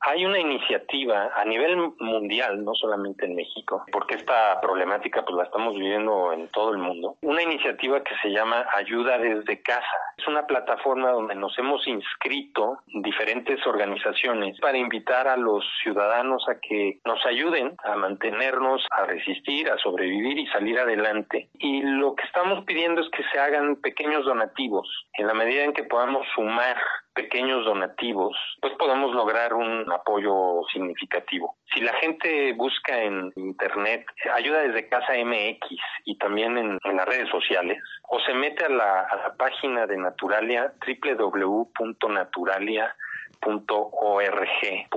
hay 0.00 0.24
una 0.24 0.38
iniciativa 0.38 1.30
a 1.34 1.44
nivel 1.44 1.76
mundial, 1.98 2.64
no 2.64 2.74
solamente 2.74 3.26
en 3.26 3.34
México, 3.34 3.84
porque 3.92 4.14
esta 4.14 4.60
problemática 4.60 5.24
pues 5.24 5.36
la 5.36 5.44
estamos 5.44 5.74
viviendo 5.74 6.32
en 6.32 6.48
todo 6.48 6.72
el 6.72 6.78
mundo. 6.78 7.16
Una 7.22 7.42
iniciativa 7.42 8.02
que 8.02 8.14
se 8.22 8.30
llama 8.30 8.66
Ayuda 8.74 9.18
desde 9.18 9.62
casa. 9.62 9.96
Es 10.16 10.26
una 10.26 10.46
plataforma 10.46 11.10
donde 11.10 11.34
nos 11.34 11.58
hemos 11.58 11.86
inscrito 11.86 12.78
diferentes 12.86 13.64
organizaciones 13.66 14.58
para 14.60 14.78
invitar 14.78 15.28
a 15.28 15.36
los 15.36 15.64
ciudadanos 15.82 16.46
a 16.48 16.58
que 16.60 17.00
nos 17.04 17.24
ayuden 17.26 17.74
a 17.84 17.96
mantenernos, 17.96 18.86
a 18.90 19.04
resistir, 19.04 19.70
a 19.70 19.78
sobrevivir 19.78 20.38
y 20.38 20.46
salir 20.48 20.78
adelante. 20.78 21.48
Y 21.58 21.82
lo 21.82 22.14
que 22.14 22.24
estamos 22.24 22.64
pidiendo 22.64 23.02
es 23.02 23.10
que 23.10 23.22
se 23.32 23.38
hagan 23.38 23.76
pequeños 23.76 24.24
donativos 24.24 24.88
en 25.14 25.26
la 25.26 25.34
medida 25.34 25.64
en 25.64 25.72
que 25.72 25.84
podamos 25.84 26.26
sumar 26.34 26.76
pequeños 27.20 27.64
donativos, 27.64 28.36
pues 28.60 28.72
podemos 28.78 29.14
lograr 29.14 29.52
un 29.52 29.90
apoyo 29.92 30.62
significativo. 30.72 31.56
Si 31.74 31.80
la 31.80 31.92
gente 31.94 32.52
busca 32.54 33.02
en 33.02 33.32
internet 33.36 34.06
ayuda 34.34 34.62
desde 34.62 34.88
casa 34.88 35.12
MX 35.22 35.76
y 36.04 36.16
también 36.16 36.56
en, 36.56 36.78
las 36.96 37.06
redes 37.06 37.28
sociales, 37.28 37.78
o 38.08 38.18
se 38.20 38.32
mete 38.34 38.64
a 38.64 38.70
la, 38.70 39.00
a 39.02 39.16
la 39.16 39.34
página 39.36 39.86
de 39.86 39.98
Naturalia, 39.98 40.72
www.naturalia.com 40.80 43.09
.org.mx. 43.40 44.90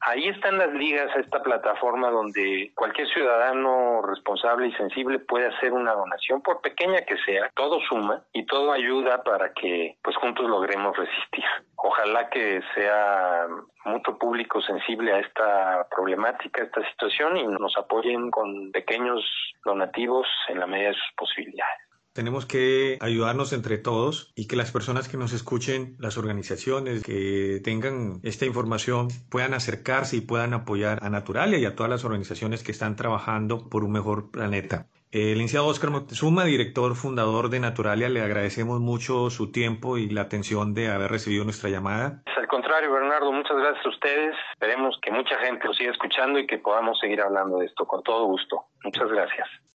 Ahí 0.00 0.28
están 0.28 0.58
las 0.58 0.72
ligas 0.72 1.14
a 1.14 1.20
esta 1.20 1.42
plataforma 1.42 2.10
donde 2.10 2.72
cualquier 2.74 3.08
ciudadano 3.08 4.02
responsable 4.02 4.68
y 4.68 4.72
sensible 4.72 5.18
puede 5.18 5.46
hacer 5.46 5.72
una 5.72 5.92
donación, 5.92 6.42
por 6.42 6.60
pequeña 6.60 7.02
que 7.02 7.16
sea. 7.18 7.50
Todo 7.54 7.80
suma 7.80 8.22
y 8.32 8.46
todo 8.46 8.72
ayuda 8.72 9.22
para 9.22 9.52
que 9.52 9.96
pues 10.02 10.16
juntos 10.16 10.48
logremos 10.48 10.96
resistir. 10.96 11.44
Ojalá 11.76 12.28
que 12.28 12.60
sea 12.74 13.46
mucho 13.84 14.18
público 14.18 14.60
sensible 14.60 15.12
a 15.12 15.20
esta 15.20 15.86
problemática, 15.90 16.62
a 16.62 16.64
esta 16.66 16.88
situación 16.90 17.36
y 17.36 17.46
nos 17.46 17.76
apoyen 17.76 18.30
con 18.30 18.70
pequeños 18.72 19.24
donativos 19.64 20.26
en 20.48 20.60
la 20.60 20.66
medida 20.66 20.88
de 20.88 20.94
sus 20.94 21.12
posibilidades. 21.16 21.79
Tenemos 22.12 22.44
que 22.44 22.98
ayudarnos 23.00 23.52
entre 23.52 23.78
todos 23.78 24.32
y 24.34 24.48
que 24.48 24.56
las 24.56 24.72
personas 24.72 25.08
que 25.08 25.16
nos 25.16 25.32
escuchen, 25.32 25.96
las 25.98 26.18
organizaciones 26.18 27.04
que 27.04 27.60
tengan 27.62 28.20
esta 28.24 28.46
información 28.46 29.08
puedan 29.30 29.54
acercarse 29.54 30.16
y 30.16 30.20
puedan 30.20 30.52
apoyar 30.52 30.98
a 31.02 31.10
Naturalia 31.10 31.58
y 31.58 31.64
a 31.66 31.76
todas 31.76 31.90
las 31.90 32.04
organizaciones 32.04 32.64
que 32.64 32.72
están 32.72 32.96
trabajando 32.96 33.68
por 33.68 33.84
un 33.84 33.92
mejor 33.92 34.30
planeta. 34.32 34.88
El 35.12 35.34
licenciado 35.34 35.66
Oscar 35.66 35.90
Moctezuma, 35.90 36.44
director 36.44 36.94
fundador 36.94 37.48
de 37.48 37.58
Naturalia, 37.58 38.08
le 38.08 38.22
agradecemos 38.22 38.78
mucho 38.80 39.28
su 39.30 39.50
tiempo 39.50 39.98
y 39.98 40.08
la 40.08 40.22
atención 40.22 40.72
de 40.72 40.88
haber 40.88 41.10
recibido 41.10 41.42
nuestra 41.42 41.68
llamada. 41.68 42.22
Al 42.36 42.46
contrario, 42.46 42.92
Bernardo, 42.92 43.32
muchas 43.32 43.56
gracias 43.56 43.86
a 43.86 43.88
ustedes. 43.88 44.36
Esperemos 44.52 44.96
que 45.02 45.10
mucha 45.10 45.36
gente 45.38 45.66
lo 45.66 45.74
siga 45.74 45.90
escuchando 45.90 46.38
y 46.38 46.46
que 46.46 46.58
podamos 46.58 46.98
seguir 47.00 47.20
hablando 47.20 47.58
de 47.58 47.66
esto 47.66 47.86
con 47.86 48.04
todo 48.04 48.26
gusto. 48.26 48.66
Muchas 48.84 49.08
gracias. 49.08 49.48